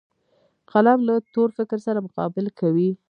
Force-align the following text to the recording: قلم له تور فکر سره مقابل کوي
قلم 0.71 0.99
له 1.07 1.15
تور 1.33 1.49
فکر 1.57 1.77
سره 1.85 2.05
مقابل 2.07 2.45
کوي 2.59 2.89